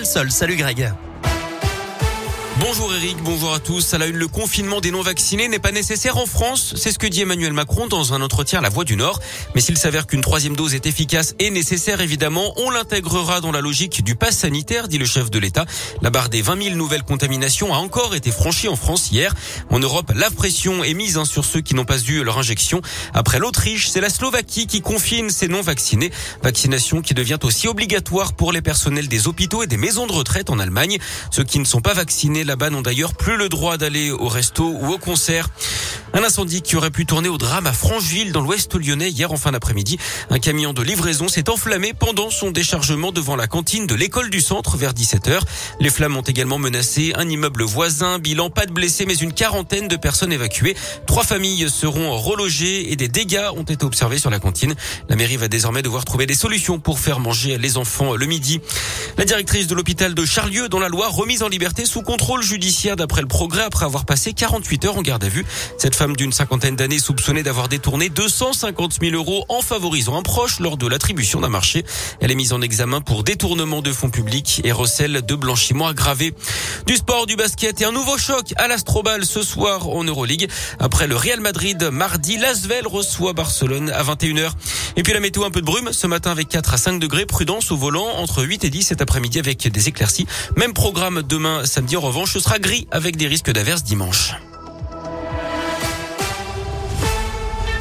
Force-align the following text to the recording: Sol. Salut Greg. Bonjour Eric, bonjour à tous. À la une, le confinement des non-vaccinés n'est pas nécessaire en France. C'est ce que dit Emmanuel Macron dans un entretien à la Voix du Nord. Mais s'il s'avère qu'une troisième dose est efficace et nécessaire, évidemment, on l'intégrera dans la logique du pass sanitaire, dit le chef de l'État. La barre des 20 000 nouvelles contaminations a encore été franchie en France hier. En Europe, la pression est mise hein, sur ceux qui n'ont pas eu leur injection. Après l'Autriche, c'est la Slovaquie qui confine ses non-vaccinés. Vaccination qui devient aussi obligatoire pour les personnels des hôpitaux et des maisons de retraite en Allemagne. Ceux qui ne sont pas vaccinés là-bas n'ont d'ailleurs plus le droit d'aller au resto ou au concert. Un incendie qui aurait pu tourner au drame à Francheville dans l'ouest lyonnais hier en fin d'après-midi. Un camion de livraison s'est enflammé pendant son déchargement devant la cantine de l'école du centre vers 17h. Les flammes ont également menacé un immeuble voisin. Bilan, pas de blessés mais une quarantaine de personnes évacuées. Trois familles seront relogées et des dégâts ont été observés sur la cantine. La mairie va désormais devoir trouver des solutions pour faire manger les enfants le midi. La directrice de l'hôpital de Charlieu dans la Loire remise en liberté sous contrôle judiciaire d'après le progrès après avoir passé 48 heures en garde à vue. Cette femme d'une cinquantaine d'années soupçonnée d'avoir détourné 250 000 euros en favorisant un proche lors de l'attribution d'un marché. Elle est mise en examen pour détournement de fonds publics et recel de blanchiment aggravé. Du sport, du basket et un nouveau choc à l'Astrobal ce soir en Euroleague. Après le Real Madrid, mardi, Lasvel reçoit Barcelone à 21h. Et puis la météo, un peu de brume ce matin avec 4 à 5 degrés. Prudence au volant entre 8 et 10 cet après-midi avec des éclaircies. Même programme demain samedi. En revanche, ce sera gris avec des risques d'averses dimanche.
Sol. 0.00 0.30
Salut 0.30 0.56
Greg. 0.56 1.11
Bonjour 2.60 2.94
Eric, 2.94 3.16
bonjour 3.22 3.54
à 3.54 3.60
tous. 3.60 3.94
À 3.94 3.98
la 3.98 4.06
une, 4.06 4.16
le 4.16 4.28
confinement 4.28 4.82
des 4.82 4.90
non-vaccinés 4.90 5.48
n'est 5.48 5.58
pas 5.58 5.72
nécessaire 5.72 6.18
en 6.18 6.26
France. 6.26 6.74
C'est 6.76 6.92
ce 6.92 6.98
que 6.98 7.06
dit 7.06 7.22
Emmanuel 7.22 7.54
Macron 7.54 7.86
dans 7.86 8.12
un 8.12 8.20
entretien 8.20 8.58
à 8.58 8.62
la 8.62 8.68
Voix 8.68 8.84
du 8.84 8.94
Nord. 8.94 9.20
Mais 9.54 9.62
s'il 9.62 9.78
s'avère 9.78 10.06
qu'une 10.06 10.20
troisième 10.20 10.54
dose 10.54 10.74
est 10.74 10.84
efficace 10.84 11.34
et 11.38 11.50
nécessaire, 11.50 12.02
évidemment, 12.02 12.52
on 12.58 12.68
l'intégrera 12.68 13.40
dans 13.40 13.52
la 13.52 13.62
logique 13.62 14.04
du 14.04 14.16
pass 14.16 14.36
sanitaire, 14.36 14.88
dit 14.88 14.98
le 14.98 15.06
chef 15.06 15.30
de 15.30 15.38
l'État. 15.38 15.64
La 16.02 16.10
barre 16.10 16.28
des 16.28 16.42
20 16.42 16.62
000 16.62 16.76
nouvelles 16.76 17.04
contaminations 17.04 17.72
a 17.72 17.78
encore 17.78 18.14
été 18.14 18.30
franchie 18.30 18.68
en 18.68 18.76
France 18.76 19.10
hier. 19.10 19.34
En 19.70 19.78
Europe, 19.78 20.12
la 20.14 20.30
pression 20.30 20.84
est 20.84 20.94
mise 20.94 21.16
hein, 21.16 21.24
sur 21.24 21.46
ceux 21.46 21.62
qui 21.62 21.74
n'ont 21.74 21.86
pas 21.86 22.02
eu 22.02 22.22
leur 22.22 22.38
injection. 22.38 22.82
Après 23.14 23.38
l'Autriche, 23.38 23.88
c'est 23.88 24.02
la 24.02 24.10
Slovaquie 24.10 24.66
qui 24.66 24.82
confine 24.82 25.30
ses 25.30 25.48
non-vaccinés. 25.48 26.12
Vaccination 26.42 27.00
qui 27.00 27.14
devient 27.14 27.38
aussi 27.44 27.66
obligatoire 27.66 28.34
pour 28.34 28.52
les 28.52 28.60
personnels 28.60 29.08
des 29.08 29.26
hôpitaux 29.26 29.62
et 29.62 29.66
des 29.66 29.78
maisons 29.78 30.06
de 30.06 30.12
retraite 30.12 30.50
en 30.50 30.58
Allemagne. 30.58 30.98
Ceux 31.30 31.44
qui 31.44 31.58
ne 31.58 31.64
sont 31.64 31.80
pas 31.80 31.94
vaccinés 31.94 32.41
là-bas 32.44 32.70
n'ont 32.70 32.82
d'ailleurs 32.82 33.14
plus 33.14 33.36
le 33.36 33.48
droit 33.48 33.76
d'aller 33.76 34.10
au 34.10 34.28
resto 34.28 34.64
ou 34.64 34.92
au 34.92 34.98
concert. 34.98 35.48
Un 36.14 36.22
incendie 36.22 36.60
qui 36.60 36.76
aurait 36.76 36.90
pu 36.90 37.06
tourner 37.06 37.30
au 37.30 37.38
drame 37.38 37.66
à 37.66 37.72
Francheville 37.72 38.32
dans 38.32 38.42
l'ouest 38.42 38.74
lyonnais 38.74 39.08
hier 39.08 39.32
en 39.32 39.38
fin 39.38 39.52
d'après-midi. 39.52 39.96
Un 40.28 40.38
camion 40.38 40.74
de 40.74 40.82
livraison 40.82 41.26
s'est 41.26 41.48
enflammé 41.48 41.94
pendant 41.94 42.28
son 42.28 42.50
déchargement 42.50 43.12
devant 43.12 43.34
la 43.34 43.46
cantine 43.46 43.86
de 43.86 43.94
l'école 43.94 44.28
du 44.28 44.42
centre 44.42 44.76
vers 44.76 44.92
17h. 44.92 45.40
Les 45.80 45.88
flammes 45.88 46.16
ont 46.16 46.22
également 46.22 46.58
menacé 46.58 47.14
un 47.16 47.26
immeuble 47.28 47.62
voisin. 47.62 48.18
Bilan, 48.18 48.50
pas 48.50 48.66
de 48.66 48.72
blessés 48.72 49.06
mais 49.06 49.14
une 49.14 49.32
quarantaine 49.32 49.88
de 49.88 49.96
personnes 49.96 50.32
évacuées. 50.32 50.76
Trois 51.06 51.24
familles 51.24 51.70
seront 51.70 52.14
relogées 52.18 52.92
et 52.92 52.96
des 52.96 53.08
dégâts 53.08 53.48
ont 53.56 53.62
été 53.62 53.84
observés 53.84 54.18
sur 54.18 54.28
la 54.28 54.38
cantine. 54.38 54.74
La 55.08 55.16
mairie 55.16 55.38
va 55.38 55.48
désormais 55.48 55.80
devoir 55.80 56.04
trouver 56.04 56.26
des 56.26 56.34
solutions 56.34 56.78
pour 56.78 56.98
faire 56.98 57.20
manger 57.20 57.56
les 57.56 57.78
enfants 57.78 58.16
le 58.16 58.26
midi. 58.26 58.60
La 59.16 59.24
directrice 59.24 59.66
de 59.66 59.74
l'hôpital 59.74 60.14
de 60.14 60.24
Charlieu 60.26 60.68
dans 60.68 60.78
la 60.78 60.90
Loire 60.90 61.12
remise 61.12 61.42
en 61.42 61.48
liberté 61.48 61.86
sous 61.86 62.02
contrôle 62.02 62.42
judiciaire 62.42 62.96
d'après 62.96 63.22
le 63.22 63.28
progrès 63.28 63.62
après 63.62 63.86
avoir 63.86 64.04
passé 64.04 64.34
48 64.34 64.84
heures 64.84 64.98
en 64.98 65.02
garde 65.02 65.24
à 65.24 65.28
vue. 65.28 65.46
Cette 65.78 65.94
femme 66.02 66.16
d'une 66.16 66.32
cinquantaine 66.32 66.74
d'années 66.74 66.98
soupçonnée 66.98 67.44
d'avoir 67.44 67.68
détourné 67.68 68.08
250 68.08 68.98
000 69.00 69.14
euros 69.14 69.44
en 69.48 69.60
favorisant 69.60 70.18
un 70.18 70.22
proche 70.22 70.58
lors 70.58 70.76
de 70.76 70.88
l'attribution 70.88 71.40
d'un 71.40 71.48
marché. 71.48 71.84
Elle 72.18 72.32
est 72.32 72.34
mise 72.34 72.52
en 72.52 72.60
examen 72.60 73.00
pour 73.00 73.22
détournement 73.22 73.82
de 73.82 73.92
fonds 73.92 74.10
publics 74.10 74.60
et 74.64 74.72
recel 74.72 75.22
de 75.24 75.34
blanchiment 75.36 75.86
aggravé. 75.86 76.34
Du 76.88 76.96
sport, 76.96 77.26
du 77.26 77.36
basket 77.36 77.80
et 77.80 77.84
un 77.84 77.92
nouveau 77.92 78.18
choc 78.18 78.52
à 78.56 78.66
l'Astrobal 78.66 79.24
ce 79.24 79.44
soir 79.44 79.90
en 79.90 80.02
Euroleague. 80.02 80.50
Après 80.80 81.06
le 81.06 81.14
Real 81.14 81.38
Madrid, 81.38 81.90
mardi, 81.92 82.36
Lasvel 82.36 82.88
reçoit 82.88 83.32
Barcelone 83.32 83.90
à 83.90 84.02
21h. 84.02 84.50
Et 84.96 85.04
puis 85.04 85.12
la 85.12 85.20
météo, 85.20 85.44
un 85.44 85.52
peu 85.52 85.60
de 85.60 85.66
brume 85.66 85.92
ce 85.92 86.08
matin 86.08 86.32
avec 86.32 86.48
4 86.48 86.74
à 86.74 86.78
5 86.78 86.98
degrés. 86.98 87.26
Prudence 87.26 87.70
au 87.70 87.76
volant 87.76 88.08
entre 88.16 88.42
8 88.42 88.64
et 88.64 88.70
10 88.70 88.82
cet 88.82 89.02
après-midi 89.02 89.38
avec 89.38 89.68
des 89.68 89.88
éclaircies. 89.88 90.26
Même 90.56 90.72
programme 90.72 91.22
demain 91.22 91.64
samedi. 91.64 91.96
En 91.96 92.00
revanche, 92.00 92.32
ce 92.32 92.40
sera 92.40 92.58
gris 92.58 92.88
avec 92.90 93.16
des 93.16 93.28
risques 93.28 93.52
d'averses 93.52 93.84
dimanche. 93.84 94.32